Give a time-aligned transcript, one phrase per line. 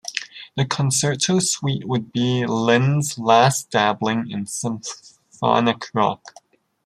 [0.57, 6.23] The "Concerto" suite would be Lynne's last dabbling in symphonic rock.